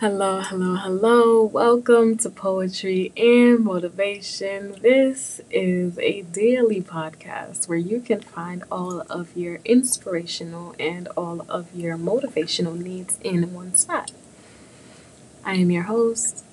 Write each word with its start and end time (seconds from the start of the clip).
Hello, 0.00 0.40
hello, 0.40 0.76
hello. 0.76 1.44
Welcome 1.44 2.16
to 2.16 2.30
Poetry 2.30 3.12
and 3.18 3.62
Motivation. 3.62 4.74
This 4.80 5.42
is 5.50 5.98
a 5.98 6.22
daily 6.22 6.80
podcast 6.80 7.68
where 7.68 7.76
you 7.76 8.00
can 8.00 8.22
find 8.22 8.64
all 8.72 9.02
of 9.10 9.36
your 9.36 9.58
inspirational 9.66 10.74
and 10.78 11.06
all 11.18 11.44
of 11.50 11.74
your 11.74 11.98
motivational 11.98 12.78
needs 12.78 13.18
in 13.22 13.52
one 13.52 13.74
spot. 13.74 14.10
I 15.44 15.56
am 15.56 15.70
your 15.70 15.82
host, 15.82 16.46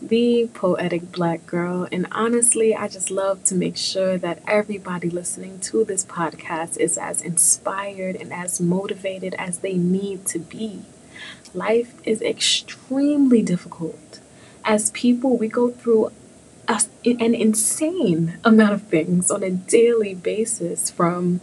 the 0.00 0.48
Poetic 0.54 1.10
Black 1.10 1.44
Girl, 1.44 1.88
and 1.90 2.06
honestly, 2.12 2.72
I 2.72 2.86
just 2.86 3.10
love 3.10 3.42
to 3.46 3.56
make 3.56 3.76
sure 3.76 4.16
that 4.18 4.44
everybody 4.46 5.10
listening 5.10 5.58
to 5.62 5.84
this 5.84 6.04
podcast 6.04 6.76
is 6.76 6.96
as 6.96 7.20
inspired 7.20 8.14
and 8.14 8.32
as 8.32 8.60
motivated 8.60 9.34
as 9.40 9.58
they 9.58 9.74
need 9.74 10.24
to 10.26 10.38
be 10.38 10.82
life 11.54 11.94
is 12.04 12.22
extremely 12.22 13.42
difficult. 13.42 14.20
As 14.64 14.90
people, 14.90 15.36
we 15.36 15.48
go 15.48 15.70
through 15.70 16.12
a, 16.68 16.80
an 17.04 17.34
insane 17.34 18.38
amount 18.44 18.72
of 18.72 18.82
things 18.82 19.30
on 19.30 19.42
a 19.42 19.50
daily 19.50 20.14
basis 20.14 20.90
from 20.90 21.40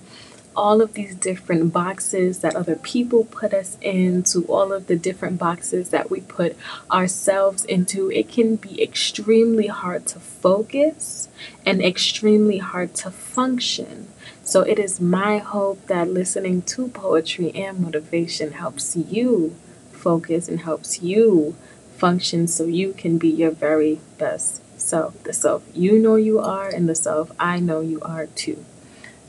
all 0.55 0.81
of 0.81 0.93
these 0.93 1.15
different 1.15 1.71
boxes 1.71 2.39
that 2.39 2.55
other 2.55 2.75
people 2.75 3.23
put 3.23 3.53
us 3.53 3.77
into, 3.81 4.43
all 4.45 4.73
of 4.73 4.88
the 4.88 4.95
different 4.95 5.38
boxes 5.38 5.89
that 5.89 6.09
we 6.09 6.19
put 6.21 6.55
ourselves 6.91 7.63
into, 7.66 8.11
it 8.11 8.27
can 8.27 8.55
be 8.57 8.81
extremely 8.81 9.67
hard 9.67 10.05
to 10.05 10.19
focus 10.19 11.30
and 11.66 11.81
extremely 11.81 12.57
hard 12.57 12.93
to 12.93 13.09
function. 13.09 14.07
So, 14.43 14.61
it 14.61 14.80
is 14.80 14.99
my 14.99 15.38
hope 15.38 15.85
that 15.88 16.09
listening 16.09 16.63
to 16.63 16.89
poetry 16.89 17.52
and 17.55 17.80
motivation 17.80 18.53
helps 18.53 18.95
you 18.95 19.55
focus 19.99 20.47
and 20.47 20.61
helps 20.61 21.02
you 21.02 21.55
function 21.97 22.47
so 22.47 22.66
you 22.66 22.94
can 22.94 23.17
be 23.17 23.30
your 23.30 23.52
very 23.52 24.00
best 24.17 24.61
self, 24.80 25.22
the 25.23 25.33
self 25.33 25.64
you 25.73 26.00
know 26.00 26.16
you 26.16 26.39
are, 26.39 26.69
and 26.69 26.88
the 26.88 26.95
self 26.95 27.31
I 27.39 27.59
know 27.59 27.81
you 27.81 28.00
are 28.02 28.28
too. 28.28 28.64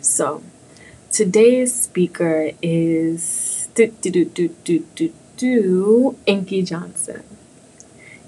So, 0.00 0.42
today's 1.10 1.74
speaker 1.74 2.52
is 2.62 3.68
do 3.74 3.88
do 4.00 4.10
do 4.10 4.24
do 4.24 4.48
do 4.64 4.86
do, 4.94 5.12
do 5.36 6.16
Inky 6.26 6.62
Johnson. 6.62 7.24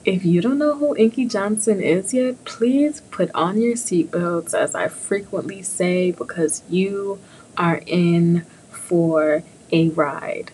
If 0.05 0.25
you 0.25 0.41
don't 0.41 0.59
know 0.59 0.75
who 0.75 0.97
Inky 0.97 1.27
Johnson 1.27 1.81
is 1.81 2.13
yet, 2.13 2.45
please 2.45 3.03
put 3.13 3.31
on 3.35 3.61
your 3.61 3.75
seatbelts, 3.75 4.53
as 4.53 4.75
I 4.75 4.89
frequently 4.89 5.63
say, 5.63 6.11
because 6.11 6.63
you 6.69 7.21
are 7.57 7.83
in 7.87 8.45
for 8.71 9.45
a 9.71 9.91
ride. 9.91 10.51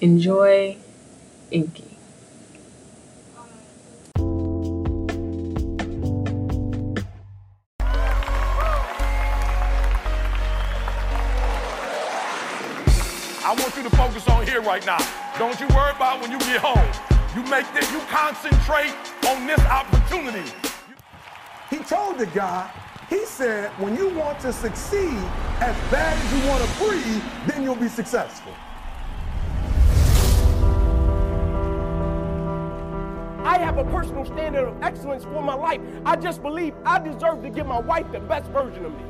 Enjoy 0.00 0.78
Inky. 1.50 1.84
I 13.38 13.54
want 13.54 13.76
you 13.76 13.84
to 13.84 13.90
focus 13.90 14.26
on 14.28 14.44
here 14.44 14.60
right 14.60 14.84
now. 14.84 14.98
Don't 15.38 15.60
you 15.60 15.68
worry 15.68 15.92
about 15.94 16.20
when 16.20 16.32
you 16.32 16.38
get 16.40 16.60
home. 16.60 16.92
You 17.36 17.48
make 17.48 17.72
this, 17.74 17.90
you 17.92 18.00
concentrate 18.10 18.92
on 19.28 19.46
this 19.46 19.60
opportunity. 19.60 20.50
He 21.70 21.78
told 21.78 22.18
the 22.18 22.26
guy, 22.26 22.68
he 23.08 23.24
said, 23.24 23.70
when 23.78 23.94
you 23.94 24.08
want 24.08 24.40
to 24.40 24.52
succeed 24.52 25.22
as 25.60 25.76
bad 25.92 26.18
as 26.18 26.32
you 26.32 26.48
want 26.48 26.64
to 26.64 26.70
breathe, 26.84 27.22
then 27.46 27.62
you'll 27.62 27.76
be 27.76 27.88
successful. 27.88 28.52
I 33.46 33.58
have 33.58 33.78
a 33.78 33.84
personal 33.84 34.24
standard 34.24 34.66
of 34.66 34.82
excellence 34.82 35.22
for 35.22 35.40
my 35.40 35.54
life. 35.54 35.80
I 36.04 36.16
just 36.16 36.42
believe 36.42 36.74
I 36.84 36.98
deserve 36.98 37.42
to 37.42 37.48
give 37.48 37.64
my 37.64 37.78
wife 37.78 38.10
the 38.10 38.18
best 38.18 38.50
version 38.50 38.84
of 38.84 38.92
me. 38.92 39.04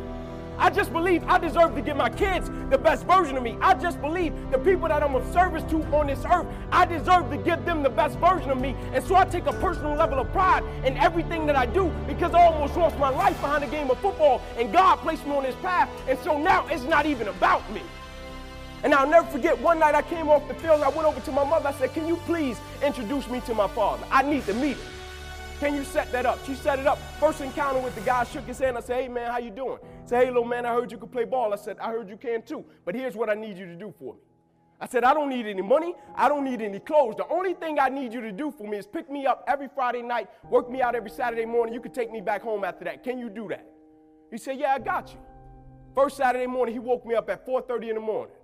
I 0.59 0.69
just 0.69 0.93
believe 0.93 1.25
I 1.27 1.39
deserve 1.39 1.75
to 1.75 1.81
give 1.81 1.97
my 1.97 2.11
kids 2.11 2.51
the 2.69 2.77
best 2.77 3.07
version 3.07 3.39
of 3.39 3.43
me. 3.43 3.57
I 3.63 3.73
just 3.73 3.99
believe 3.99 4.35
the 4.51 4.59
people 4.59 4.89
that 4.89 5.03
I'm 5.03 5.15
of 5.15 5.27
service 5.33 5.63
to 5.71 5.83
on 5.85 6.09
this 6.09 6.23
earth, 6.31 6.47
I 6.71 6.85
deserve 6.85 7.31
to 7.31 7.39
give 7.39 7.65
them 7.65 7.83
the 7.83 7.89
best 7.89 8.19
version 8.19 8.51
of 8.51 8.61
me. 8.61 8.77
And 8.93 9.03
so 9.03 9.17
I 9.17 9.25
take 9.25 9.47
a 9.47 9.55
personal 9.55 9.95
level 9.95 10.19
of 10.19 10.31
pride 10.33 10.65
in 10.85 10.99
everything 10.99 11.47
that 11.47 11.57
I 11.57 11.65
do 11.65 11.91
because 12.07 12.35
I 12.35 12.45
almost 12.45 12.77
lost 12.77 12.99
my 12.99 13.09
life 13.09 13.41
behind 13.41 13.65
a 13.65 13.69
game 13.69 13.91
of 13.91 13.99
football 14.01 14.43
and 14.59 14.71
God 14.71 14.97
placed 14.97 15.27
me 15.27 15.35
on 15.35 15.45
this 15.45 15.57
path. 15.63 15.89
And 16.07 16.19
so 16.19 16.39
now 16.39 16.67
it's 16.69 16.85
not 16.85 17.07
even 17.07 17.29
about 17.29 17.73
me. 17.73 17.81
And 18.83 18.95
I'll 18.95 19.09
never 19.09 19.27
forget 19.29 19.59
one 19.61 19.79
night 19.79 19.95
I 19.95 20.03
came 20.03 20.29
off 20.29 20.47
the 20.49 20.55
field 20.55 20.83
I 20.83 20.89
went 20.89 21.07
over 21.07 21.21
to 21.21 21.33
my 21.33 21.45
mother. 21.45 21.69
I 21.69 21.73
said, 21.73 21.93
Can 21.95 22.07
you 22.07 22.17
please 22.27 22.59
introduce 22.85 23.29
me 23.29 23.41
to 23.43 23.55
my 23.55 23.69
father? 23.69 24.07
I 24.11 24.23
need 24.23 24.45
to 24.47 24.55
meet 24.55 24.77
him. 24.77 24.93
Can 25.59 25.75
you 25.75 25.85
set 25.85 26.13
that 26.13 26.27
up? 26.27 26.39
She 26.47 26.55
set 26.55 26.79
it 26.79 26.87
up. 26.87 26.99
First 27.19 27.41
encounter 27.41 27.81
with 27.81 27.95
the 27.95 28.03
guy, 28.03 28.21
I 28.21 28.25
shook 28.25 28.45
his 28.45 28.59
hand. 28.59 28.77
I 28.77 28.81
said, 28.81 29.03
Hey 29.03 29.09
man, 29.09 29.31
how 29.31 29.39
you 29.39 29.51
doing? 29.51 29.79
He 30.03 30.09
said, 30.09 30.25
Hey 30.25 30.27
little 30.27 30.45
man, 30.45 30.67
I 30.67 30.75
heard 30.75 30.93
you 30.93 30.99
could 30.99 31.11
play 31.11 31.25
ball. 31.25 31.53
I 31.53 31.57
said, 31.57 31.79
I 31.81 31.91
heard 31.91 32.09
you 32.09 32.17
can 32.17 32.43
too. 32.43 32.65
But 32.85 32.95
here's 32.95 33.17
what 33.17 33.31
I 33.31 33.35
need 33.35 33.57
you 33.57 33.67
to 33.67 33.77
do 33.77 33.95
for 33.99 34.15
me. 34.15 34.21
I 34.79 34.87
said, 34.87 35.05
I 35.05 35.15
don't 35.15 35.31
need 35.31 35.47
any 35.47 35.63
money. 35.63 35.95
I 36.15 36.29
don't 36.29 36.45
need 36.45 36.61
any 36.61 36.79
clothes. 36.79 37.15
The 37.17 37.27
only 37.29 37.55
thing 37.55 37.79
I 37.81 37.89
need 37.89 38.13
you 38.13 38.21
to 38.21 38.31
do 38.31 38.51
for 38.51 38.69
me 38.69 38.77
is 38.77 38.87
pick 38.87 39.11
me 39.11 39.25
up 39.25 39.43
every 39.49 39.69
Friday 39.75 40.03
night, 40.03 40.29
work 40.51 40.71
me 40.71 40.83
out 40.83 40.95
every 40.95 41.09
Saturday 41.11 41.47
morning. 41.47 41.73
You 41.73 41.81
can 41.81 41.93
take 41.93 42.13
me 42.13 42.21
back 42.21 42.43
home 42.43 42.63
after 42.63 42.85
that. 42.85 43.03
Can 43.03 43.19
you 43.19 43.31
do 43.31 43.49
that? 43.49 43.67
He 44.31 44.37
said, 44.37 44.59
Yeah, 44.59 44.75
I 44.75 44.79
got 44.79 45.13
you. 45.13 45.19
First 45.95 46.19
Saturday 46.19 46.47
morning, 46.47 46.75
he 46.75 46.79
woke 46.79 47.07
me 47.07 47.15
up 47.15 47.31
at 47.31 47.47
4:30 47.47 47.89
in 47.89 47.95
the 47.95 48.01
morning. 48.03 48.36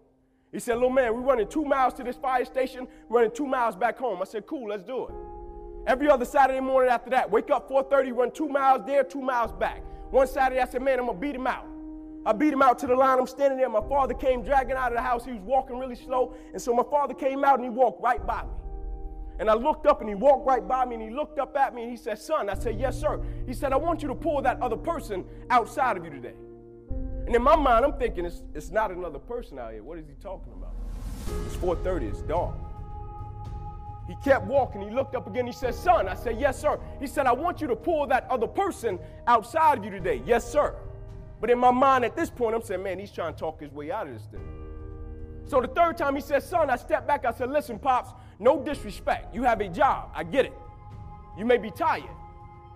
He 0.52 0.60
said, 0.60 0.74
little 0.74 0.90
man, 0.90 1.14
we're 1.14 1.22
running 1.22 1.48
two 1.48 1.64
miles 1.64 1.94
to 1.94 2.04
this 2.04 2.16
fire 2.16 2.44
station, 2.44 2.86
running 3.08 3.30
two 3.30 3.46
miles 3.46 3.74
back 3.74 3.98
home. 3.98 4.20
I 4.20 4.24
said, 4.24 4.46
cool, 4.46 4.68
let's 4.68 4.82
do 4.82 5.06
it. 5.06 5.14
Every 5.86 6.08
other 6.08 6.26
Saturday 6.26 6.60
morning 6.60 6.90
after 6.90 7.10
that, 7.10 7.30
wake 7.30 7.50
up 7.50 7.68
4.30, 7.68 8.14
run 8.14 8.30
two 8.30 8.48
miles 8.48 8.82
there, 8.86 9.02
two 9.02 9.22
miles 9.22 9.50
back. 9.52 9.82
One 10.10 10.26
Saturday, 10.26 10.60
I 10.60 10.66
said, 10.66 10.82
man, 10.82 11.00
I'm 11.00 11.06
to 11.06 11.14
beat 11.14 11.34
him 11.34 11.46
out. 11.46 11.66
I 12.24 12.32
beat 12.32 12.52
him 12.52 12.62
out 12.62 12.78
to 12.80 12.86
the 12.86 12.94
line. 12.94 13.18
I'm 13.18 13.26
standing 13.26 13.58
there. 13.58 13.68
My 13.68 13.86
father 13.88 14.14
came 14.14 14.42
dragging 14.42 14.76
out 14.76 14.92
of 14.92 14.96
the 14.96 15.02
house. 15.02 15.24
He 15.24 15.32
was 15.32 15.40
walking 15.40 15.78
really 15.78 15.96
slow. 15.96 16.34
And 16.52 16.60
so 16.60 16.72
my 16.72 16.84
father 16.84 17.14
came 17.14 17.44
out 17.44 17.56
and 17.56 17.64
he 17.64 17.70
walked 17.70 18.00
right 18.02 18.24
by 18.24 18.42
me. 18.42 18.50
And 19.40 19.50
I 19.50 19.54
looked 19.54 19.86
up 19.86 20.00
and 20.00 20.08
he 20.08 20.14
walked 20.14 20.46
right 20.46 20.66
by 20.66 20.84
me 20.84 20.94
and 20.96 21.02
he 21.02 21.10
looked 21.10 21.38
up 21.40 21.56
at 21.56 21.74
me 21.74 21.82
and 21.82 21.90
he 21.90 21.96
said, 21.96 22.18
son, 22.18 22.48
I 22.48 22.54
said, 22.54 22.78
yes, 22.78 23.00
sir. 23.00 23.20
He 23.46 23.54
said, 23.54 23.72
I 23.72 23.76
want 23.76 24.02
you 24.02 24.08
to 24.08 24.14
pull 24.14 24.40
that 24.42 24.60
other 24.60 24.76
person 24.76 25.24
outside 25.50 25.96
of 25.96 26.04
you 26.04 26.10
today. 26.10 26.34
And 27.26 27.34
in 27.34 27.42
my 27.42 27.56
mind, 27.56 27.84
I'm 27.84 27.92
thinking 27.94 28.24
it's, 28.24 28.42
it's 28.54 28.70
not 28.70 28.90
another 28.90 29.18
person 29.18 29.58
out 29.58 29.72
here. 29.72 29.82
What 29.82 29.98
is 29.98 30.06
he 30.06 30.14
talking 30.14 30.52
about? 30.52 30.74
It's 31.46 31.56
4:30. 31.56 32.10
It's 32.10 32.22
dark. 32.22 32.54
He 34.08 34.16
kept 34.24 34.46
walking. 34.46 34.82
He 34.82 34.90
looked 34.90 35.14
up 35.14 35.26
again. 35.28 35.46
He 35.46 35.52
said, 35.52 35.74
"Son," 35.74 36.08
I 36.08 36.14
said, 36.14 36.40
"Yes, 36.40 36.58
sir." 36.58 36.80
He 36.98 37.06
said, 37.06 37.26
"I 37.26 37.32
want 37.32 37.60
you 37.60 37.68
to 37.68 37.76
pull 37.76 38.06
that 38.08 38.26
other 38.28 38.48
person 38.48 38.98
outside 39.26 39.78
of 39.78 39.84
you 39.84 39.90
today." 39.90 40.22
Yes, 40.26 40.50
sir. 40.50 40.74
But 41.40 41.50
in 41.50 41.58
my 41.58 41.70
mind 41.70 42.04
at 42.04 42.16
this 42.16 42.28
point, 42.28 42.54
I'm 42.54 42.62
saying, 42.62 42.82
"Man, 42.82 42.98
he's 42.98 43.12
trying 43.12 43.34
to 43.34 43.38
talk 43.38 43.60
his 43.60 43.72
way 43.72 43.92
out 43.92 44.08
of 44.08 44.14
this 44.14 44.26
thing." 44.26 44.40
So 45.46 45.60
the 45.60 45.68
third 45.68 45.96
time 45.96 46.16
he 46.16 46.20
said, 46.20 46.42
"Son," 46.42 46.68
I 46.70 46.76
stepped 46.76 47.06
back. 47.06 47.24
I 47.24 47.32
said, 47.32 47.50
"Listen, 47.50 47.78
pops. 47.78 48.10
No 48.40 48.60
disrespect. 48.60 49.32
You 49.34 49.44
have 49.44 49.60
a 49.60 49.68
job. 49.68 50.10
I 50.14 50.24
get 50.24 50.46
it. 50.46 50.52
You 51.38 51.44
may 51.44 51.58
be 51.58 51.70
tired. 51.70 52.10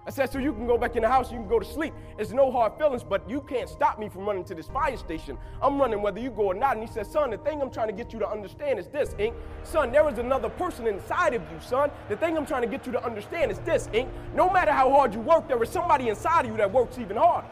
I 0.07 0.11
said, 0.11 0.31
so 0.31 0.39
you 0.39 0.53
can 0.53 0.69
go 0.69 0.79
back 0.79 0.95
in 0.95 1.03
the 1.03 1.09
house, 1.09 1.33
you 1.33 1.39
can 1.39 1.49
go 1.49 1.59
to 1.59 1.65
sleep. 1.65 1.93
It's 2.17 2.31
no 2.31 2.53
hard 2.53 2.75
feelings, 2.79 3.03
but 3.03 3.29
you 3.29 3.41
can't 3.41 3.69
stop 3.69 3.99
me 3.99 4.09
from 4.09 4.25
running 4.25 4.45
to 4.45 4.55
this 4.55 4.69
fire 4.69 4.97
station. 4.97 5.37
I'm 5.61 5.81
running 5.81 6.01
whether 6.01 6.21
you 6.21 6.31
go 6.31 6.43
or 6.43 6.55
not. 6.55 6.77
And 6.77 6.87
he 6.87 6.93
said, 6.93 7.07
son, 7.07 7.31
the 7.31 7.39
thing 7.39 7.61
I'm 7.61 7.73
trying 7.73 7.89
to 7.89 7.93
get 7.93 8.13
you 8.13 8.21
to 8.21 8.29
understand 8.29 8.79
is 8.79 8.87
this, 8.87 9.17
Ink. 9.19 9.35
Son, 9.65 9.91
there 9.91 10.09
is 10.09 10.19
another 10.19 10.49
person 10.49 10.87
inside 10.87 11.35
of 11.35 11.43
you, 11.43 11.59
son. 11.61 11.91
The 12.09 12.17
thing 12.17 12.37
I'm 12.37 12.47
trying 12.47 12.63
to 12.63 12.69
get 12.69 12.87
you 12.87 12.93
to 12.93 13.05
understand 13.05 13.51
is 13.51 13.59
this, 13.61 13.89
Ink. 13.93 14.09
No 14.33 14.49
matter 14.49 14.71
how 14.71 14.91
hard 14.91 15.13
you 15.13 15.21
work, 15.21 15.49
there 15.49 15.61
is 15.61 15.71
somebody 15.71 16.09
inside 16.09 16.45
of 16.45 16.53
you 16.53 16.57
that 16.59 16.73
works 16.73 16.99
even 17.01 17.17
harder. 17.17 17.49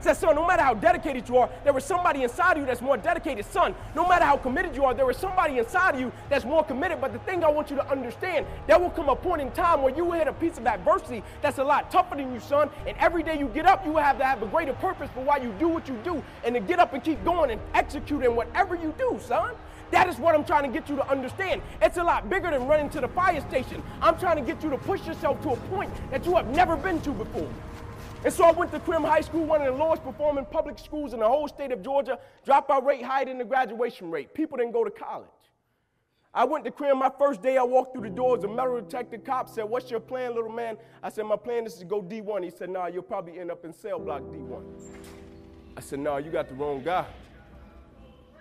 Said, 0.00 0.14
son, 0.14 0.36
no 0.36 0.46
matter 0.46 0.62
how 0.62 0.74
dedicated 0.74 1.28
you 1.28 1.38
are, 1.38 1.50
there 1.64 1.76
is 1.76 1.84
somebody 1.84 2.22
inside 2.22 2.52
of 2.52 2.58
you 2.58 2.66
that's 2.66 2.80
more 2.80 2.96
dedicated. 2.96 3.44
Son, 3.46 3.74
no 3.96 4.06
matter 4.06 4.24
how 4.24 4.36
committed 4.36 4.76
you 4.76 4.84
are, 4.84 4.94
there 4.94 5.10
is 5.10 5.16
somebody 5.16 5.58
inside 5.58 5.96
of 5.96 6.00
you 6.00 6.12
that's 6.28 6.44
more 6.44 6.62
committed. 6.64 7.00
But 7.00 7.12
the 7.12 7.18
thing 7.20 7.42
I 7.42 7.50
want 7.50 7.70
you 7.70 7.76
to 7.76 7.90
understand, 7.90 8.46
there 8.68 8.78
will 8.78 8.90
come 8.90 9.08
a 9.08 9.16
point 9.16 9.42
in 9.42 9.50
time 9.50 9.82
where 9.82 9.94
you 9.94 10.04
will 10.04 10.12
hit 10.12 10.28
a 10.28 10.32
piece 10.32 10.56
of 10.56 10.66
adversity 10.66 11.24
that's 11.42 11.58
a 11.58 11.64
lot 11.64 11.90
tougher 11.90 12.14
than 12.14 12.32
you, 12.32 12.38
son. 12.38 12.70
And 12.86 12.96
every 12.98 13.24
day 13.24 13.38
you 13.38 13.48
get 13.48 13.66
up, 13.66 13.84
you 13.84 13.92
will 13.92 14.02
have 14.02 14.18
to 14.18 14.24
have 14.24 14.42
a 14.42 14.46
greater 14.46 14.74
purpose 14.74 15.10
for 15.14 15.22
why 15.24 15.38
you 15.38 15.52
do 15.58 15.68
what 15.68 15.88
you 15.88 15.98
do 16.04 16.22
and 16.44 16.54
to 16.54 16.60
get 16.60 16.78
up 16.78 16.92
and 16.92 17.02
keep 17.02 17.22
going 17.24 17.50
and 17.50 17.60
executing 17.74 18.36
whatever 18.36 18.76
you 18.76 18.94
do, 18.98 19.18
son. 19.26 19.54
That 19.90 20.08
is 20.08 20.18
what 20.18 20.34
I'm 20.34 20.44
trying 20.44 20.64
to 20.64 20.68
get 20.68 20.88
you 20.88 20.96
to 20.96 21.08
understand. 21.08 21.62
It's 21.80 21.96
a 21.96 22.04
lot 22.04 22.28
bigger 22.28 22.50
than 22.50 22.66
running 22.66 22.90
to 22.90 23.00
the 23.00 23.08
fire 23.08 23.40
station. 23.48 23.82
I'm 24.02 24.18
trying 24.18 24.36
to 24.36 24.42
get 24.42 24.62
you 24.62 24.70
to 24.70 24.78
push 24.78 25.06
yourself 25.06 25.42
to 25.42 25.50
a 25.50 25.56
point 25.56 25.90
that 26.10 26.26
you 26.26 26.36
have 26.36 26.48
never 26.48 26.76
been 26.76 27.00
to 27.02 27.10
before. 27.10 27.48
And 28.24 28.32
so 28.34 28.44
I 28.44 28.50
went 28.50 28.72
to 28.72 28.80
Crim 28.80 29.04
High 29.04 29.20
School, 29.20 29.44
one 29.44 29.62
of 29.62 29.72
the 29.72 29.78
lowest 29.78 30.02
performing 30.02 30.44
public 30.46 30.78
schools 30.78 31.12
in 31.12 31.20
the 31.20 31.28
whole 31.28 31.46
state 31.46 31.70
of 31.70 31.82
Georgia. 31.82 32.18
Dropout 32.46 32.84
rate 32.84 33.02
higher 33.02 33.24
than 33.24 33.38
the 33.38 33.44
graduation 33.44 34.10
rate. 34.10 34.34
People 34.34 34.58
didn't 34.58 34.72
go 34.72 34.82
to 34.82 34.90
college. 34.90 35.28
I 36.34 36.44
went 36.44 36.64
to 36.64 36.70
Crim 36.70 36.98
my 36.98 37.10
first 37.16 37.42
day. 37.42 37.56
I 37.56 37.62
walked 37.62 37.94
through 37.94 38.02
the 38.02 38.14
doors. 38.14 38.44
A 38.44 38.48
metal 38.48 38.80
detector 38.80 39.18
cop 39.18 39.48
said, 39.48 39.64
What's 39.64 39.90
your 39.90 40.00
plan, 40.00 40.34
little 40.34 40.50
man? 40.50 40.76
I 41.02 41.10
said, 41.10 41.24
My 41.24 41.36
plan 41.36 41.64
is 41.64 41.74
to 41.76 41.84
go 41.84 42.02
D1. 42.02 42.44
He 42.44 42.50
said, 42.50 42.70
Nah, 42.70 42.86
you'll 42.86 43.02
probably 43.02 43.38
end 43.38 43.50
up 43.50 43.64
in 43.64 43.72
cell 43.72 43.98
block 43.98 44.22
D1. 44.22 44.62
I 45.76 45.80
said, 45.80 46.00
Nah, 46.00 46.16
you 46.16 46.30
got 46.30 46.48
the 46.48 46.54
wrong 46.54 46.82
guy. 46.82 47.06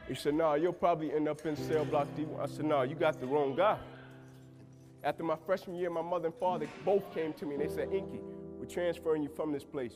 He 0.07 0.15
said, 0.15 0.33
Nah, 0.33 0.56
you'll 0.56 0.74
probably 0.74 1.13
end 1.13 1.29
up 1.29 1.45
in 1.45 1.56
cell 1.56 1.85
block 1.85 2.07
D1. 2.18 2.41
I 2.41 2.47
said, 2.47 2.65
Nah, 2.65 2.81
you 2.81 2.95
got 2.95 3.19
the 3.19 3.27
wrong 3.27 3.56
guy. 3.56 3.77
After 5.03 5.24
my 5.24 5.38
freshman 5.45 5.77
year, 5.77 5.89
my 5.89 6.01
mother 6.01 6.27
and 6.27 6.35
father 6.35 6.68
both 6.83 7.13
came 7.13 7.31
to 7.33 7.45
me 7.45 7.56
and 7.56 7.63
they 7.63 7.74
said, 7.74 7.94
Inky, 7.94 8.19
we're 8.68 8.74
transferring 8.74 9.24
you 9.24 9.30
from 9.30 9.52
this 9.52 9.64
place. 9.64 9.94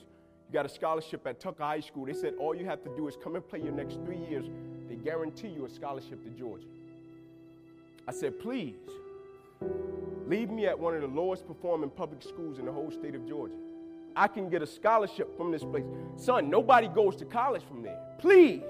You 0.47 0.53
got 0.53 0.65
a 0.65 0.69
scholarship 0.69 1.25
at 1.27 1.39
Tucker 1.39 1.63
High 1.63 1.79
School. 1.79 2.06
They 2.06 2.13
said 2.13 2.33
all 2.39 2.56
you 2.56 2.65
have 2.65 2.83
to 2.83 2.95
do 2.95 3.07
is 3.07 3.18
come 3.21 3.35
and 3.35 3.47
play 3.47 3.59
your 3.59 3.73
next 3.73 4.00
three 4.06 4.18
years. 4.18 4.45
They 4.88 4.95
guarantee 4.95 5.50
you 5.50 5.65
a 5.65 5.69
scholarship 5.69 6.23
to 6.23 6.29
Georgia. 6.29 6.68
I 8.07 8.12
said, 8.12 8.39
please, 8.39 8.75
leave 10.25 10.50
me 10.50 10.68
at 10.68 10.77
one 10.77 10.95
of 10.95 11.01
the 11.01 11.07
lowest 11.07 11.47
performing 11.47 11.89
public 11.89 12.21
schools 12.23 12.59
in 12.59 12.65
the 12.65 12.71
whole 12.71 12.91
state 12.91 13.15
of 13.15 13.27
Georgia. 13.27 13.56
I 14.15 14.27
can 14.27 14.50
get 14.50 14.62
a 14.62 14.68
scholarship 14.68 15.35
from 15.38 15.51
this 15.51 15.63
place. 15.63 15.85
Son, 16.17 16.50
nobody 16.50 16.88
goes 16.88 17.15
to 17.17 17.25
college 17.25 17.63
from 17.67 17.81
there. 17.81 18.00
Please. 18.19 18.63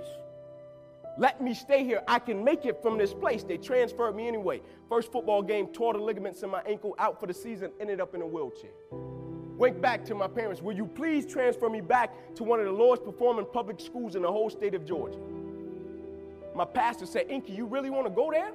Let 1.18 1.42
me 1.42 1.54
stay 1.54 1.84
here. 1.84 2.02
I 2.08 2.20
can 2.20 2.44
make 2.44 2.66
it 2.66 2.82
from 2.82 2.98
this 2.98 3.14
place. 3.14 3.44
They 3.44 3.58
transferred 3.58 4.16
me 4.16 4.28
anyway. 4.28 4.62
First 4.88 5.12
football 5.12 5.42
game, 5.42 5.68
tore 5.68 5.94
the 5.94 6.00
ligaments 6.00 6.42
in 6.42 6.50
my 6.50 6.62
ankle, 6.62 6.96
out 6.98 7.20
for 7.20 7.28
the 7.28 7.34
season, 7.34 7.72
ended 7.80 8.00
up 8.00 8.16
in 8.16 8.22
a 8.22 8.28
wheelchair. 8.28 8.72
Went 9.62 9.80
back 9.80 10.04
to 10.06 10.16
my 10.16 10.28
parents, 10.28 10.60
will 10.60 10.76
you 10.76 10.88
please 10.88 11.24
transfer 11.24 11.70
me 11.70 11.82
back 11.82 12.34
to 12.34 12.44
one 12.44 12.60
of 12.60 12.66
the 12.66 12.72
lowest 12.72 13.04
performing 13.04 13.46
public 13.46 13.80
schools 13.80 14.16
in 14.16 14.24
the 14.24 14.28
whole 14.28 14.50
state 14.50 14.74
of 14.74 14.88
Georgia? 14.88 15.20
My 16.56 16.66
pastor 16.66 17.06
said, 17.06 17.28
Inky, 17.30 17.54
you 17.54 17.68
really 17.68 17.92
want 17.92 18.08
to 18.08 18.10
go 18.10 18.32
there? 18.32 18.54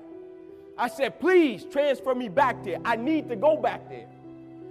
I 0.77 0.89
said, 0.89 1.21
please 1.21 1.65
transfer 1.65 2.13
me 2.13 2.29
back 2.29 2.65
there. 2.65 2.79
I 2.85 2.97
need 2.97 3.29
to 3.29 3.37
go 3.37 3.57
back 3.57 3.89
there. 3.89 4.09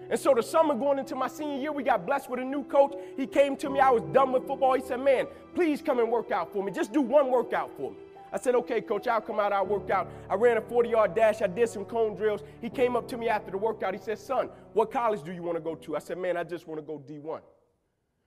And 0.10 0.20
so 0.20 0.34
the 0.34 0.44
summer 0.44 0.76
going 0.76 1.00
into 1.00 1.16
my 1.16 1.30
senior 1.30 1.58
year, 1.58 1.72
we 1.72 1.84
got 1.84 2.06
blessed 2.06 2.30
with 2.30 2.42
a 2.42 2.44
new 2.44 2.66
coach. 2.66 2.96
He 3.16 3.28
came 3.28 3.56
to 3.56 3.70
me, 3.70 3.80
I 3.80 3.92
was 3.92 4.04
done 4.12 4.34
with 4.34 4.46
football. 4.46 4.74
He 4.74 4.82
said, 4.86 5.00
Man, 5.00 5.28
please 5.54 5.82
come 5.82 6.00
and 6.00 6.12
work 6.12 6.32
out 6.32 6.52
for 6.52 6.62
me. 6.62 6.74
Just 6.74 6.92
do 6.92 7.00
one 7.00 7.32
workout 7.32 7.72
for 7.78 7.92
me. 7.92 7.98
I 8.36 8.38
said, 8.38 8.54
Okay, 8.54 8.82
coach, 8.82 9.08
I'll 9.08 9.22
come 9.22 9.40
out, 9.40 9.54
I'll 9.54 9.66
work 9.66 9.90
out. 9.90 10.12
I 10.30 10.36
ran 10.36 10.58
a 10.58 10.62
40 10.62 10.90
yard 10.90 11.16
dash, 11.16 11.42
I 11.42 11.48
did 11.48 11.70
some 11.70 11.86
cone 11.86 12.16
drills. 12.16 12.42
He 12.60 12.70
came 12.70 12.98
up 12.98 13.08
to 13.08 13.18
me 13.18 13.30
after 13.30 13.50
the 13.50 13.58
workout. 13.58 13.94
He 13.94 14.00
said, 14.00 14.20
Son, 14.20 14.50
what 14.74 14.92
college 14.92 15.24
do 15.24 15.32
you 15.32 15.42
want 15.42 15.56
to 15.56 15.62
go 15.62 15.74
to? 15.74 15.96
I 15.96 16.00
said, 16.00 16.18
Man, 16.18 16.36
I 16.36 16.44
just 16.44 16.68
want 16.68 16.78
to 16.80 16.86
go 16.86 17.00
D1. 17.00 17.40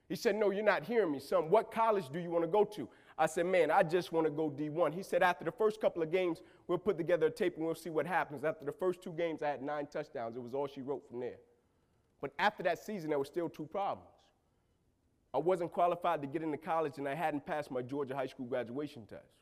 He 0.08 0.16
said, 0.16 0.37
No, 0.37 0.50
you're 0.50 0.64
not 0.64 0.82
hearing 0.82 1.12
me, 1.12 1.19
son. 1.20 1.50
What 1.50 1.70
college 1.70 2.08
do 2.10 2.19
you 2.19 2.31
want 2.31 2.43
to 2.43 2.49
go 2.49 2.64
to? 2.64 2.88
I 3.19 3.26
said, 3.26 3.44
Man, 3.44 3.70
I 3.70 3.82
just 3.82 4.10
want 4.10 4.26
to 4.26 4.31
go 4.31 4.49
D1. 4.49 4.94
He 4.94 5.02
said, 5.02 5.22
After 5.22 5.44
the 5.44 5.52
first 5.52 5.78
couple 5.78 6.02
of 6.02 6.10
games, 6.10 6.40
we'll 6.69 6.78
put 6.78 6.96
together 6.96 7.26
a 7.26 7.31
tape 7.31 7.58
and 7.58 7.66
we'll 7.66 7.75
see 7.75 7.90
what 7.90 8.06
happens. 8.06 8.44
After 8.44 8.64
the 8.64 8.72
first 8.72 9.02
two 9.02 9.12
games, 9.12 9.43
I 9.43 9.49
had 9.49 9.60
nine 9.60 9.88
touchdowns. 9.93 10.37
It 10.37 10.43
was 10.43 10.55
all 10.55 10.69
she 10.69 10.81
wrote 10.81 11.06
from 11.06 11.20
there. 11.20 11.37
But 12.22 12.32
after 12.38 12.62
that 12.62 12.78
season, 12.78 13.10
there 13.10 13.19
were 13.19 13.26
still 13.26 13.50
two 13.50 13.66
problems. 13.66 14.08
I 15.34 15.38
wasn't 15.38 15.70
qualified 15.70 16.22
to 16.22 16.26
get 16.26 16.43
into 16.43 16.56
college 16.56 16.96
and 16.96 17.06
I 17.06 17.14
hadn't 17.14 17.44
passed 17.44 17.70
my 17.70 17.82
Georgia 17.82 18.16
high 18.16 18.26
school 18.26 18.46
graduation 18.46 19.05
test. 19.05 19.34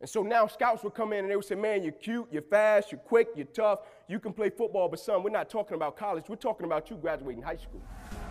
And 0.00 0.08
so 0.08 0.22
now 0.22 0.46
scouts 0.46 0.84
would 0.84 0.94
come 0.94 1.12
in 1.12 1.20
and 1.20 1.30
they 1.30 1.34
would 1.34 1.44
say, 1.44 1.56
Man, 1.56 1.82
you're 1.82 1.92
cute, 1.92 2.28
you're 2.30 2.42
fast, 2.42 2.92
you're 2.92 3.00
quick, 3.00 3.28
you're 3.34 3.46
tough, 3.46 3.80
you 4.06 4.20
can 4.20 4.32
play 4.32 4.48
football, 4.48 4.88
but 4.88 5.00
son, 5.00 5.24
we're 5.24 5.30
not 5.30 5.50
talking 5.50 5.74
about 5.74 5.96
college, 5.96 6.24
we're 6.28 6.36
talking 6.36 6.66
about 6.66 6.88
you 6.88 6.96
graduating 6.96 7.42
high 7.42 7.56
school. 7.56 7.82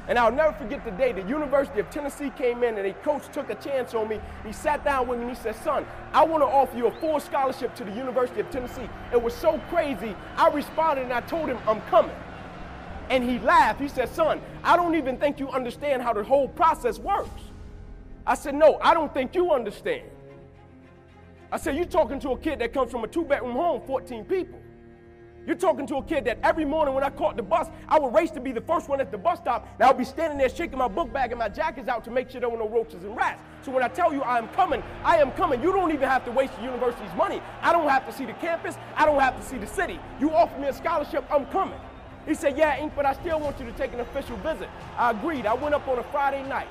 And 0.08 0.18
I'll 0.18 0.31
never 0.31 0.54
forget 0.54 0.86
the 0.86 0.92
day 0.92 1.12
the 1.12 1.28
University 1.28 1.81
of 1.81 1.90
Tennessee 1.90 2.30
came 2.38 2.64
in 2.64 2.78
and 2.78 2.88
a 2.88 2.94
coach 2.94 3.24
took 3.34 3.50
a 3.50 3.56
chance 3.56 3.94
on 3.94 4.08
me. 4.08 4.22
He 4.46 4.54
sat 4.54 4.86
down 4.86 5.10
with 5.10 5.19
me 5.19 5.25
and 5.25 5.36
he 5.36 5.44
said, 5.44 5.56
Son, 5.58 5.86
I 6.14 6.24
want 6.24 6.42
to 6.42 6.48
offer 6.48 6.78
you 6.78 6.88
a 6.88 6.92
full 7.02 7.19
scholarship 7.19 7.75
to 7.75 7.84
the 7.84 7.92
University 7.92 8.40
of 8.40 8.50
Tennessee. 8.50 8.88
It 9.12 9.22
was 9.22 9.34
so 9.34 9.60
crazy. 9.69 10.16
I 10.38 10.48
responded 10.48 11.04
and 11.04 11.14
I 11.14 11.19
told 11.22 11.50
him, 11.50 11.58
I'm 11.68 11.81
coming. 11.81 12.16
And 13.10 13.30
he 13.30 13.40
laughed. 13.40 13.81
He 13.81 13.90
said, 13.90 14.08
Son, 14.08 14.42
I 14.64 14.78
don't 14.78 14.96
even 14.96 15.18
think 15.18 15.38
you 15.38 15.50
understand 15.50 16.02
how 16.02 16.14
the 16.14 16.24
whole 16.24 16.48
process 16.48 16.98
works. 16.98 17.42
I 18.25 18.36
said, 18.36 18.56
No, 18.56 18.80
I 18.81 18.94
don't 18.94 19.14
think 19.14 19.36
you 19.36 19.52
understand. 19.52 20.10
I 21.52 21.58
said, 21.58 21.76
You're 21.76 21.86
talking 21.86 22.20
to 22.22 22.32
a 22.32 22.38
kid 22.38 22.60
that 22.60 22.74
comes 22.74 22.92
from 22.92 23.04
a 23.04 23.08
two 23.08 23.24
bedroom 23.24 23.54
home, 23.54 23.82
14 23.86 24.26
people. 24.26 24.60
You're 25.46 25.56
talking 25.56 25.88
to 25.88 25.96
a 25.96 26.04
kid 26.04 26.26
that 26.26 26.40
every 26.44 26.66
morning 26.66 26.94
when 26.94 27.06
I 27.06 27.10
caught 27.10 27.38
the 27.38 27.42
bus, 27.42 27.70
I 27.88 27.98
would 27.98 28.14
race 28.14 28.32
to 28.32 28.42
be 28.42 28.52
the 28.52 28.60
first 28.60 28.90
one 28.90 29.00
at 29.00 29.12
the 29.12 29.18
bus 29.18 29.40
stop, 29.40 29.66
and 29.76 29.84
I 29.84 29.88
would 29.88 29.98
be 29.98 30.04
standing 30.04 30.38
there 30.38 30.50
shaking 30.50 30.78
my 30.78 30.90
book 30.90 31.14
bag 31.14 31.32
and 31.32 31.40
my 31.40 31.48
jackets 31.48 31.88
out 31.88 32.04
to 32.04 32.12
make 32.12 32.30
sure 32.30 32.42
there 32.42 32.50
were 32.50 32.58
no 32.58 32.68
roaches 32.68 33.06
and 33.06 33.16
rats. 33.16 33.42
So 33.62 33.72
when 33.72 33.82
I 33.82 33.88
tell 33.88 34.14
you 34.14 34.22
I 34.24 34.40
am 34.40 34.50
coming, 34.50 34.84
I 35.06 35.20
am 35.20 35.32
coming. 35.32 35.64
You 35.64 35.72
don't 35.72 35.94
even 35.94 36.10
have 36.10 36.26
to 36.26 36.32
waste 36.32 36.54
the 36.58 36.64
university's 36.64 37.14
money. 37.16 37.42
I 37.62 37.72
don't 37.72 37.88
have 37.88 38.06
to 38.08 38.12
see 38.12 38.26
the 38.26 38.34
campus. 38.34 38.76
I 38.98 39.06
don't 39.06 39.22
have 39.22 39.38
to 39.38 39.44
see 39.44 39.58
the 39.58 39.68
city. 39.68 40.02
You 40.20 40.32
offer 40.32 40.60
me 40.60 40.68
a 40.68 40.74
scholarship, 40.74 41.24
I'm 41.32 41.46
coming. 41.46 41.80
He 42.26 42.34
said, 42.34 42.58
Yeah, 42.58 42.78
Ink, 42.78 42.92
but 42.94 43.06
I 43.06 43.14
still 43.14 43.40
want 43.40 43.58
you 43.58 43.66
to 43.66 43.72
take 43.72 43.94
an 43.94 44.02
official 44.02 44.36
visit. 44.38 44.68
I 44.98 45.12
agreed. 45.12 45.46
I 45.46 45.54
went 45.54 45.74
up 45.74 45.88
on 45.88 45.98
a 45.98 46.04
Friday 46.04 46.44
night. 46.50 46.68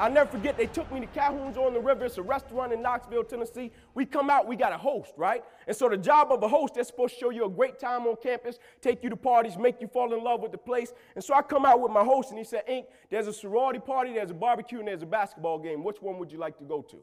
I'll 0.00 0.10
never 0.10 0.30
forget, 0.30 0.56
they 0.56 0.66
took 0.66 0.90
me 0.90 1.00
to 1.00 1.06
Calhoun's 1.08 1.58
on 1.58 1.74
the 1.74 1.78
River. 1.78 2.06
It's 2.06 2.16
a 2.16 2.22
restaurant 2.22 2.72
in 2.72 2.80
Knoxville, 2.80 3.22
Tennessee. 3.22 3.70
We 3.92 4.06
come 4.06 4.30
out, 4.30 4.48
we 4.48 4.56
got 4.56 4.72
a 4.72 4.78
host, 4.78 5.12
right? 5.18 5.44
And 5.66 5.76
so 5.76 5.90
the 5.90 5.98
job 5.98 6.32
of 6.32 6.42
a 6.42 6.48
host, 6.48 6.72
they're 6.72 6.84
supposed 6.84 7.12
to 7.14 7.20
show 7.20 7.28
you 7.28 7.44
a 7.44 7.50
great 7.50 7.78
time 7.78 8.06
on 8.06 8.16
campus, 8.22 8.58
take 8.80 9.04
you 9.04 9.10
to 9.10 9.16
parties, 9.16 9.58
make 9.58 9.78
you 9.78 9.88
fall 9.88 10.14
in 10.14 10.24
love 10.24 10.40
with 10.40 10.52
the 10.52 10.58
place. 10.58 10.94
And 11.16 11.22
so 11.22 11.34
I 11.34 11.42
come 11.42 11.66
out 11.66 11.82
with 11.82 11.92
my 11.92 12.02
host, 12.02 12.30
and 12.30 12.38
he 12.38 12.46
said, 12.46 12.62
Ink, 12.66 12.86
there's 13.10 13.26
a 13.26 13.32
sorority 13.32 13.78
party, 13.78 14.14
there's 14.14 14.30
a 14.30 14.34
barbecue, 14.34 14.78
and 14.78 14.88
there's 14.88 15.02
a 15.02 15.06
basketball 15.06 15.58
game. 15.58 15.84
Which 15.84 16.00
one 16.00 16.18
would 16.18 16.32
you 16.32 16.38
like 16.38 16.56
to 16.60 16.64
go 16.64 16.80
to? 16.80 16.96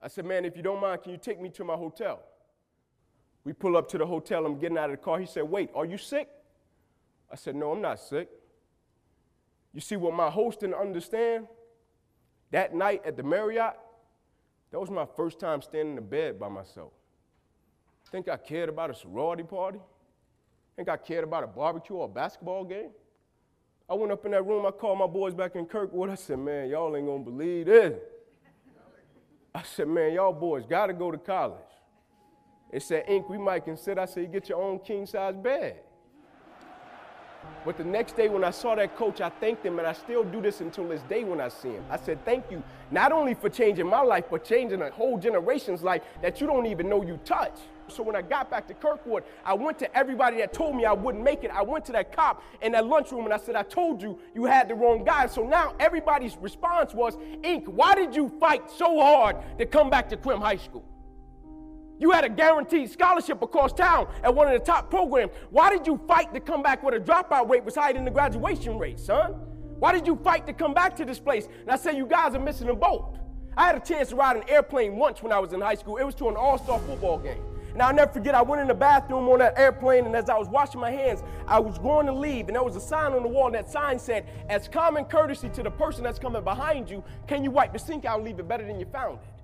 I 0.00 0.06
said, 0.06 0.24
Man, 0.24 0.44
if 0.44 0.56
you 0.56 0.62
don't 0.62 0.80
mind, 0.80 1.02
can 1.02 1.10
you 1.10 1.18
take 1.18 1.40
me 1.40 1.48
to 1.48 1.64
my 1.64 1.74
hotel? 1.74 2.20
We 3.42 3.52
pull 3.54 3.76
up 3.76 3.88
to 3.88 3.98
the 3.98 4.06
hotel. 4.06 4.46
I'm 4.46 4.60
getting 4.60 4.78
out 4.78 4.90
of 4.90 4.98
the 4.98 5.02
car. 5.02 5.18
He 5.18 5.26
said, 5.26 5.42
Wait, 5.42 5.70
are 5.74 5.84
you 5.84 5.98
sick? 5.98 6.28
I 7.28 7.34
said, 7.34 7.56
No, 7.56 7.72
I'm 7.72 7.82
not 7.82 7.98
sick. 7.98 8.28
You 9.74 9.80
see, 9.80 9.96
what 9.96 10.14
my 10.14 10.30
host 10.30 10.60
didn't 10.60 10.76
understand, 10.76 11.48
that 12.50 12.74
night 12.74 13.02
at 13.04 13.16
the 13.16 13.22
Marriott, 13.22 13.74
that 14.70 14.78
was 14.78 14.90
my 14.90 15.06
first 15.16 15.38
time 15.38 15.62
standing 15.62 15.96
in 15.96 16.06
bed 16.06 16.38
by 16.38 16.48
myself. 16.48 16.92
Think 18.10 18.28
I 18.28 18.36
cared 18.36 18.68
about 18.68 18.90
a 18.90 18.94
sorority 18.94 19.42
party? 19.42 19.80
Think 20.76 20.88
I 20.88 20.96
cared 20.96 21.24
about 21.24 21.44
a 21.44 21.46
barbecue 21.46 21.96
or 21.96 22.06
a 22.06 22.08
basketball 22.08 22.64
game? 22.64 22.90
I 23.90 23.94
went 23.94 24.12
up 24.12 24.24
in 24.24 24.32
that 24.32 24.44
room, 24.46 24.66
I 24.66 24.70
called 24.70 24.98
my 24.98 25.06
boys 25.06 25.34
back 25.34 25.56
in 25.56 25.66
Kirkwood. 25.66 26.10
I 26.10 26.14
said, 26.14 26.38
man, 26.38 26.68
y'all 26.68 26.94
ain't 26.96 27.06
gonna 27.06 27.24
believe 27.24 27.66
this. 27.66 27.98
I 29.54 29.62
said, 29.62 29.88
man, 29.88 30.12
y'all 30.12 30.32
boys 30.32 30.64
gotta 30.68 30.92
go 30.92 31.10
to 31.10 31.18
college. 31.18 31.58
They 32.70 32.80
said, 32.80 33.04
Ink, 33.08 33.28
we 33.28 33.38
might 33.38 33.64
consider. 33.64 34.02
I 34.02 34.04
said, 34.04 34.24
you 34.24 34.28
get 34.28 34.48
your 34.48 34.62
own 34.62 34.78
king 34.80 35.06
size 35.06 35.34
bed. 35.34 35.80
But 37.64 37.76
the 37.76 37.84
next 37.84 38.16
day 38.16 38.28
when 38.28 38.44
I 38.44 38.50
saw 38.50 38.74
that 38.76 38.96
coach, 38.96 39.20
I 39.20 39.28
thanked 39.28 39.64
him, 39.66 39.78
and 39.78 39.86
I 39.86 39.92
still 39.92 40.24
do 40.24 40.40
this 40.40 40.60
until 40.60 40.88
this 40.88 41.02
day 41.02 41.24
when 41.24 41.40
I 41.40 41.48
see 41.48 41.70
him. 41.70 41.84
I 41.90 41.98
said, 41.98 42.24
Thank 42.24 42.50
you, 42.50 42.62
not 42.90 43.12
only 43.12 43.34
for 43.34 43.48
changing 43.48 43.86
my 43.86 44.00
life, 44.00 44.24
but 44.30 44.44
changing 44.44 44.80
a 44.80 44.90
whole 44.90 45.18
generation's 45.18 45.82
life 45.82 46.02
that 46.22 46.40
you 46.40 46.46
don't 46.46 46.66
even 46.66 46.88
know 46.88 47.02
you 47.04 47.18
touch. 47.24 47.58
So 47.88 48.02
when 48.02 48.16
I 48.16 48.22
got 48.22 48.50
back 48.50 48.66
to 48.68 48.74
Kirkwood, 48.74 49.24
I 49.44 49.54
went 49.54 49.78
to 49.78 49.96
everybody 49.96 50.38
that 50.38 50.52
told 50.52 50.76
me 50.76 50.84
I 50.84 50.92
wouldn't 50.92 51.24
make 51.24 51.44
it. 51.44 51.50
I 51.50 51.62
went 51.62 51.84
to 51.86 51.92
that 51.92 52.14
cop 52.14 52.42
in 52.62 52.72
that 52.72 52.86
lunchroom 52.86 53.24
and 53.24 53.32
I 53.32 53.38
said, 53.38 53.56
I 53.56 53.62
told 53.62 54.02
you 54.02 54.18
you 54.34 54.44
had 54.44 54.68
the 54.68 54.74
wrong 54.74 55.04
guy. 55.04 55.26
So 55.26 55.46
now 55.46 55.74
everybody's 55.80 56.36
response 56.36 56.92
was, 56.92 57.16
Ink, 57.42 57.64
why 57.66 57.94
did 57.94 58.14
you 58.14 58.28
fight 58.40 58.70
so 58.70 59.00
hard 59.00 59.36
to 59.58 59.66
come 59.66 59.90
back 59.90 60.08
to 60.10 60.16
Crim 60.16 60.40
High 60.40 60.56
School? 60.56 60.84
You 61.98 62.10
had 62.12 62.24
a 62.24 62.28
guaranteed 62.28 62.90
scholarship 62.90 63.42
across 63.42 63.72
town 63.72 64.08
at 64.22 64.34
one 64.34 64.46
of 64.46 64.52
the 64.52 64.64
top 64.64 64.88
programs. 64.90 65.32
Why 65.50 65.70
did 65.70 65.86
you 65.86 66.00
fight 66.06 66.32
to 66.34 66.40
come 66.40 66.62
back 66.62 66.82
with 66.82 66.94
a 66.94 67.00
dropout 67.00 67.48
rate 67.48 67.64
was 67.64 67.74
higher 67.74 67.92
than 67.92 68.04
the 68.04 68.10
graduation 68.10 68.78
rate, 68.78 69.00
son? 69.00 69.32
Why 69.78 69.92
did 69.92 70.06
you 70.06 70.16
fight 70.16 70.46
to 70.46 70.52
come 70.52 70.74
back 70.74 70.96
to 70.96 71.04
this 71.04 71.18
place? 71.18 71.48
And 71.62 71.70
I 71.70 71.76
said, 71.76 71.96
you 71.96 72.06
guys 72.06 72.34
are 72.34 72.40
missing 72.40 72.68
a 72.68 72.74
boat. 72.74 73.16
I 73.56 73.66
had 73.66 73.76
a 73.76 73.80
chance 73.80 74.10
to 74.10 74.16
ride 74.16 74.36
an 74.36 74.44
airplane 74.48 74.96
once 74.96 75.22
when 75.22 75.32
I 75.32 75.38
was 75.40 75.52
in 75.52 75.60
high 75.60 75.74
school. 75.74 75.96
It 75.96 76.04
was 76.04 76.14
to 76.16 76.28
an 76.28 76.36
all-star 76.36 76.78
football 76.80 77.18
game. 77.18 77.42
And 77.72 77.82
I'll 77.82 77.94
never 77.94 78.10
forget, 78.10 78.34
I 78.34 78.42
went 78.42 78.62
in 78.62 78.68
the 78.68 78.74
bathroom 78.74 79.28
on 79.28 79.38
that 79.40 79.58
airplane, 79.58 80.06
and 80.06 80.16
as 80.16 80.28
I 80.28 80.36
was 80.36 80.48
washing 80.48 80.80
my 80.80 80.90
hands, 80.90 81.22
I 81.46 81.60
was 81.60 81.78
going 81.78 82.06
to 82.06 82.12
leave, 82.12 82.46
and 82.48 82.56
there 82.56 82.62
was 82.62 82.76
a 82.76 82.80
sign 82.80 83.12
on 83.12 83.22
the 83.22 83.28
wall, 83.28 83.46
and 83.46 83.54
that 83.54 83.70
sign 83.70 83.98
said, 83.98 84.26
as 84.48 84.68
common 84.68 85.04
courtesy 85.04 85.48
to 85.50 85.62
the 85.62 85.70
person 85.70 86.02
that's 86.02 86.18
coming 86.18 86.42
behind 86.42 86.90
you, 86.90 87.04
can 87.26 87.44
you 87.44 87.50
wipe 87.50 87.72
the 87.72 87.78
sink 87.78 88.04
out 88.04 88.16
and 88.16 88.24
leave 88.24 88.40
it 88.40 88.48
better 88.48 88.66
than 88.66 88.80
you 88.80 88.86
found 88.86 89.18
it? 89.18 89.37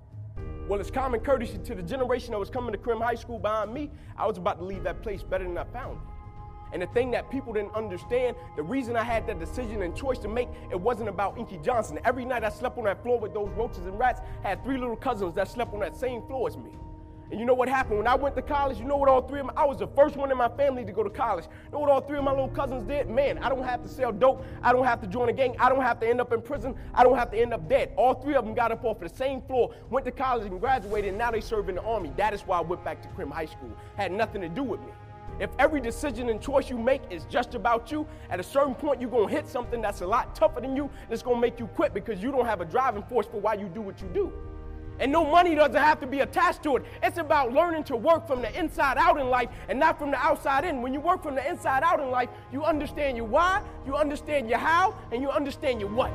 Well, 0.67 0.79
it's 0.79 0.89
common 0.89 1.19
courtesy 1.19 1.59
to 1.59 1.75
the 1.75 1.83
generation 1.83 2.31
that 2.31 2.39
was 2.39 2.49
coming 2.49 2.71
to 2.71 2.77
Crim 2.79 2.99
High 2.99 3.13
School 3.13 3.37
behind 3.37 3.71
me. 3.71 3.91
I 4.17 4.25
was 4.25 4.39
about 4.39 4.57
to 4.57 4.65
leave 4.65 4.83
that 4.83 5.03
place 5.03 5.21
better 5.21 5.43
than 5.43 5.55
I 5.59 5.63
found 5.65 5.97
it. 5.97 6.07
And 6.73 6.81
the 6.81 6.87
thing 6.87 7.11
that 7.11 7.29
people 7.29 7.53
didn't 7.53 7.75
understand, 7.75 8.35
the 8.55 8.63
reason 8.63 8.95
I 8.95 9.03
had 9.03 9.27
that 9.27 9.39
decision 9.39 9.83
and 9.83 9.95
choice 9.95 10.17
to 10.19 10.27
make, 10.27 10.49
it 10.71 10.79
wasn't 10.79 11.09
about 11.09 11.37
Inky 11.37 11.59
Johnson. 11.59 11.99
Every 12.03 12.25
night 12.25 12.43
I 12.43 12.49
slept 12.49 12.79
on 12.79 12.85
that 12.85 13.03
floor 13.03 13.19
with 13.19 13.31
those 13.31 13.49
roaches 13.51 13.85
and 13.85 13.99
rats, 13.99 14.21
had 14.41 14.63
three 14.63 14.79
little 14.79 14.95
cousins 14.95 15.35
that 15.35 15.47
slept 15.47 15.71
on 15.71 15.81
that 15.81 15.95
same 15.95 16.23
floor 16.23 16.47
as 16.47 16.57
me. 16.57 16.71
And 17.31 17.39
you 17.39 17.45
know 17.45 17.53
what 17.53 17.67
happened? 17.67 17.97
When 17.97 18.07
I 18.07 18.15
went 18.15 18.35
to 18.35 18.41
college, 18.41 18.77
you 18.77 18.85
know 18.85 18.97
what 18.97 19.09
all 19.09 19.21
three 19.21 19.39
of 19.39 19.47
them, 19.47 19.55
I 19.57 19.65
was 19.65 19.79
the 19.79 19.87
first 19.87 20.15
one 20.15 20.31
in 20.31 20.37
my 20.37 20.49
family 20.49 20.85
to 20.85 20.91
go 20.91 21.03
to 21.03 21.09
college. 21.09 21.45
You 21.65 21.71
know 21.71 21.79
what 21.79 21.89
all 21.89 22.01
three 22.01 22.17
of 22.17 22.23
my 22.23 22.31
little 22.31 22.49
cousins 22.49 22.87
did? 22.87 23.09
Man, 23.09 23.39
I 23.39 23.49
don't 23.49 23.63
have 23.63 23.81
to 23.81 23.89
sell 23.89 24.11
dope. 24.11 24.45
I 24.61 24.71
don't 24.71 24.85
have 24.85 25.01
to 25.01 25.07
join 25.07 25.29
a 25.29 25.33
gang. 25.33 25.55
I 25.59 25.69
don't 25.69 25.81
have 25.81 25.99
to 26.01 26.07
end 26.07 26.21
up 26.21 26.31
in 26.33 26.41
prison. 26.41 26.75
I 26.93 27.03
don't 27.03 27.17
have 27.17 27.31
to 27.31 27.37
end 27.37 27.53
up 27.53 27.67
dead. 27.67 27.91
All 27.97 28.13
three 28.13 28.35
of 28.35 28.45
them 28.45 28.53
got 28.53 28.71
up 28.71 28.83
off 28.83 29.01
of 29.01 29.09
the 29.09 29.17
same 29.17 29.41
floor, 29.41 29.73
went 29.89 30.05
to 30.05 30.11
college 30.11 30.45
and 30.45 30.59
graduated, 30.59 31.09
and 31.09 31.17
now 31.17 31.31
they 31.31 31.41
serve 31.41 31.67
in 31.69 31.75
the 31.75 31.83
army. 31.83 32.11
That 32.15 32.33
is 32.33 32.41
why 32.41 32.59
I 32.59 32.61
went 32.61 32.83
back 32.83 33.01
to 33.01 33.07
Crim 33.09 33.31
High 33.31 33.45
School. 33.45 33.71
Had 33.97 34.11
nothing 34.11 34.41
to 34.41 34.49
do 34.49 34.63
with 34.63 34.81
me. 34.81 34.91
If 35.39 35.49
every 35.59 35.81
decision 35.81 36.29
and 36.29 36.39
choice 36.39 36.69
you 36.69 36.77
make 36.77 37.01
is 37.09 37.25
just 37.25 37.55
about 37.55 37.91
you, 37.91 38.07
at 38.29 38.39
a 38.39 38.43
certain 38.43 38.73
point 38.73 39.01
you're 39.01 39.09
gonna 39.09 39.27
hit 39.27 39.47
something 39.49 39.81
that's 39.81 40.01
a 40.01 40.07
lot 40.07 40.33
tougher 40.33 40.61
than 40.61 40.75
you, 40.75 40.83
and 40.83 41.11
it's 41.11 41.23
gonna 41.23 41.41
make 41.41 41.59
you 41.59 41.67
quit 41.67 41.93
because 41.93 42.23
you 42.23 42.31
don't 42.31 42.45
have 42.45 42.61
a 42.61 42.65
driving 42.65 43.03
force 43.03 43.25
for 43.25 43.41
why 43.41 43.55
you 43.55 43.67
do 43.67 43.81
what 43.81 44.01
you 44.01 44.07
do. 44.13 44.31
And 44.99 45.11
no 45.11 45.25
money 45.25 45.55
doesn't 45.55 45.75
have 45.75 45.99
to 46.01 46.07
be 46.07 46.21
attached 46.21 46.63
to 46.63 46.77
it. 46.77 46.85
It's 47.03 47.17
about 47.17 47.51
learning 47.51 47.83
to 47.85 47.95
work 47.95 48.27
from 48.27 48.41
the 48.41 48.57
inside 48.57 48.97
out 48.97 49.19
in 49.19 49.29
life 49.29 49.49
and 49.67 49.79
not 49.79 49.99
from 49.99 50.11
the 50.11 50.17
outside 50.17 50.65
in. 50.65 50.81
When 50.81 50.93
you 50.93 50.99
work 50.99 51.21
from 51.21 51.35
the 51.35 51.47
inside 51.49 51.83
out 51.83 51.99
in 51.99 52.09
life, 52.11 52.29
you 52.51 52.63
understand 52.63 53.17
your 53.17 53.25
why, 53.25 53.61
you 53.85 53.95
understand 53.95 54.49
your 54.49 54.59
how, 54.59 54.95
and 55.11 55.21
you 55.21 55.29
understand 55.29 55.79
your 55.79 55.89
what. 55.89 56.11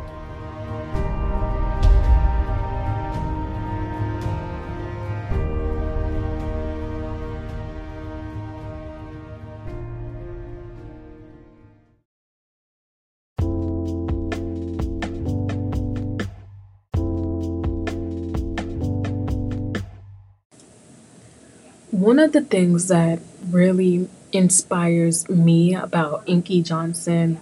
One 22.00 22.18
of 22.18 22.32
the 22.32 22.40
things 22.40 22.88
that 22.88 23.18
really 23.50 24.08
inspires 24.32 25.28
me 25.28 25.74
about 25.74 26.22
Inky 26.24 26.62
Johnson 26.62 27.38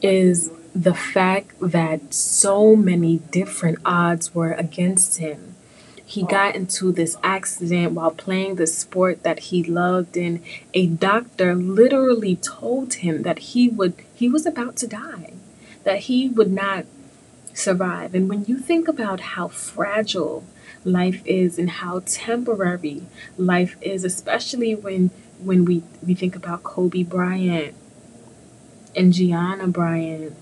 is 0.00 0.52
the 0.72 0.94
fact 0.94 1.56
that 1.60 2.14
so 2.14 2.76
many 2.76 3.16
different 3.32 3.80
odds 3.84 4.32
were 4.32 4.52
against 4.52 5.18
him. 5.18 5.56
He 6.06 6.22
got 6.22 6.54
into 6.54 6.92
this 6.92 7.16
accident 7.24 7.90
while 7.90 8.12
playing 8.12 8.54
the 8.54 8.68
sport 8.68 9.24
that 9.24 9.40
he 9.50 9.64
loved 9.64 10.16
and 10.16 10.44
a 10.74 10.86
doctor 10.86 11.56
literally 11.56 12.36
told 12.36 12.94
him 12.94 13.22
that 13.22 13.40
he 13.50 13.68
would 13.68 13.94
he 14.14 14.28
was 14.28 14.46
about 14.46 14.76
to 14.76 14.86
die, 14.86 15.32
that 15.82 16.02
he 16.02 16.28
would 16.28 16.52
not 16.52 16.84
survive. 17.52 18.14
And 18.14 18.28
when 18.28 18.44
you 18.44 18.58
think 18.58 18.86
about 18.86 19.34
how 19.34 19.48
fragile 19.48 20.44
life 20.84 21.22
is 21.24 21.58
and 21.58 21.70
how 21.70 22.02
temporary 22.06 23.02
life 23.36 23.76
is, 23.80 24.04
especially 24.04 24.74
when 24.74 25.10
when 25.38 25.64
we, 25.64 25.82
we 26.04 26.14
think 26.14 26.34
about 26.34 26.64
Kobe 26.64 27.04
Bryant 27.04 27.74
and 28.96 29.12
Gianna 29.12 29.68
Bryant. 29.68 30.34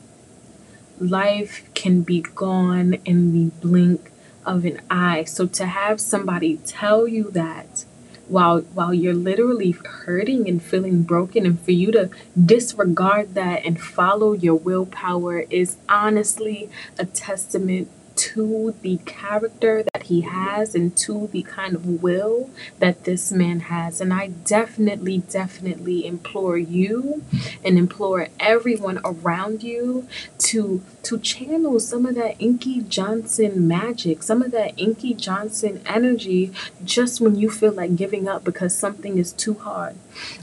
Life 0.99 1.68
can 1.75 2.00
be 2.00 2.23
gone 2.23 2.95
in 3.04 3.33
the 3.33 3.50
blink 3.61 4.11
of 4.47 4.64
an 4.64 4.80
eye. 4.90 5.25
So 5.25 5.47
to 5.47 5.66
have 5.66 6.00
somebody 6.00 6.56
tell 6.64 7.06
you 7.06 7.30
that 7.33 7.85
while 8.28 8.61
while 8.61 8.95
you're 8.95 9.14
literally 9.14 9.73
hurting 9.73 10.49
and 10.49 10.62
feeling 10.62 11.02
broken 11.02 11.47
and 11.47 11.61
for 11.61 11.73
you 11.73 11.92
to 11.92 12.11
disregard 12.42 13.35
that 13.35 13.64
and 13.64 13.80
follow 13.80 14.33
your 14.33 14.56
willpower 14.56 15.40
is 15.50 15.76
honestly 15.88 16.68
a 16.99 17.06
testament 17.06 17.88
to 18.17 18.75
the 18.83 18.99
character 19.05 19.85
that 19.93 20.05
he 20.05 20.23
has 20.23 20.75
and 20.75 20.97
to 20.97 21.29
the 21.29 21.43
kind 21.43 21.75
of 21.75 22.03
will 22.03 22.51
that 22.79 23.05
this 23.05 23.31
man 23.31 23.61
has. 23.61 24.01
And 24.01 24.13
I 24.13 24.29
definitely, 24.29 25.19
definitely 25.19 26.07
implore 26.07 26.59
you 26.59 27.23
and 27.65 27.79
implore 27.79 28.29
everyone 28.41 29.01
around 29.05 29.63
you 29.63 30.09
to 30.39 30.83
to 31.03 31.19
channel 31.21 31.79
some 31.79 32.05
of 32.05 32.17
that 32.17 32.35
Inky 32.41 32.81
Johnson 32.81 33.69
magic, 33.69 34.25
some 34.25 34.43
of 34.43 34.51
that 34.51 34.75
Inky 34.77 35.15
Johnson 35.15 35.81
energy 35.87 36.53
just 36.85 37.21
when 37.21 37.37
you 37.37 37.49
feel 37.49 37.73
like 37.73 37.95
giving 37.95 38.27
up 38.27 38.43
because 38.43 38.77
something 38.77 39.17
is 39.19 39.33
too 39.33 39.55
hard. 39.55 39.97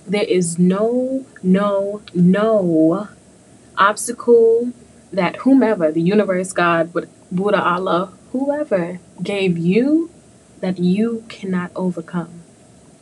There 0.08 0.24
is 0.24 0.58
no, 0.58 1.26
no, 1.42 2.02
no 2.14 3.10
obstacle 3.78 4.72
that 5.12 5.38
whomever, 5.38 5.92
the 5.92 6.02
universe, 6.02 6.54
God, 6.54 6.94
would 6.94 7.10
Buddha, 7.34 7.64
Allah, 7.64 8.14
whoever 8.32 9.00
gave 9.24 9.58
you 9.58 10.12
that 10.62 10.78
you 10.78 11.26
cannot 11.30 11.72
overcome. 11.76 12.44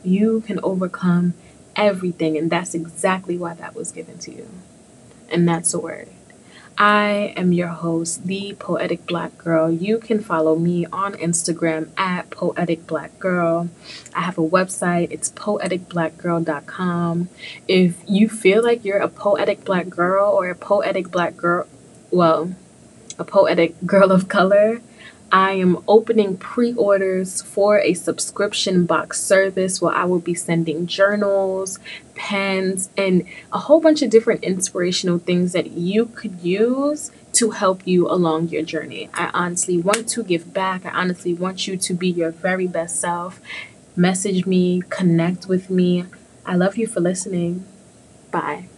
You 0.02 0.40
can 0.46 0.58
overcome 0.62 1.34
everything, 1.76 2.38
and 2.38 2.50
that's 2.50 2.74
exactly 2.74 3.36
why 3.36 3.52
that 3.52 3.74
was 3.74 3.92
given 3.92 4.18
to 4.20 4.32
you. 4.32 4.48
And 5.28 5.46
that's 5.46 5.72
the 5.72 5.80
word. 5.80 6.08
I 6.78 7.34
am 7.36 7.52
your 7.52 7.68
host, 7.68 8.26
the 8.26 8.56
Poetic 8.58 9.06
Black 9.06 9.36
Girl. 9.36 9.70
You 9.70 9.98
can 9.98 10.22
follow 10.22 10.56
me 10.56 10.86
on 10.86 11.12
Instagram 11.12 11.90
at 11.98 12.30
Poetic 12.30 12.86
Black 12.86 13.18
Girl. 13.18 13.68
I 14.14 14.22
have 14.22 14.38
a 14.38 14.48
website, 14.48 15.08
it's 15.10 15.30
poeticblackgirl.com. 15.32 17.28
If 17.68 18.02
you 18.08 18.30
feel 18.30 18.62
like 18.62 18.82
you're 18.82 18.96
a 18.96 19.08
poetic 19.08 19.66
black 19.66 19.90
girl 19.90 20.32
or 20.32 20.48
a 20.48 20.54
poetic 20.54 21.10
black 21.10 21.36
girl, 21.36 21.66
well, 22.10 22.54
a 23.18 23.24
poetic 23.24 23.74
girl 23.86 24.12
of 24.12 24.28
color, 24.28 24.80
I 25.32 25.52
am 25.52 25.82
opening 25.88 26.36
pre 26.36 26.74
orders 26.74 27.40
for 27.40 27.78
a 27.78 27.94
subscription 27.94 28.84
box 28.84 29.18
service 29.18 29.80
where 29.80 29.94
I 29.94 30.04
will 30.04 30.18
be 30.18 30.34
sending 30.34 30.86
journals, 30.86 31.78
pens, 32.14 32.90
and 32.98 33.26
a 33.50 33.58
whole 33.58 33.80
bunch 33.80 34.02
of 34.02 34.10
different 34.10 34.44
inspirational 34.44 35.18
things 35.18 35.52
that 35.52 35.70
you 35.70 36.06
could 36.06 36.42
use 36.42 37.10
to 37.32 37.52
help 37.52 37.86
you 37.86 38.06
along 38.10 38.48
your 38.48 38.62
journey. 38.62 39.08
I 39.14 39.30
honestly 39.32 39.78
want 39.78 40.06
to 40.10 40.22
give 40.22 40.52
back. 40.52 40.84
I 40.84 40.90
honestly 40.90 41.32
want 41.32 41.66
you 41.66 41.78
to 41.78 41.94
be 41.94 42.10
your 42.10 42.30
very 42.30 42.66
best 42.66 43.00
self. 43.00 43.40
Message 43.96 44.44
me, 44.44 44.82
connect 44.90 45.48
with 45.48 45.70
me. 45.70 46.04
I 46.44 46.56
love 46.56 46.76
you 46.76 46.86
for 46.86 47.00
listening. 47.00 47.64
Bye. 48.30 48.68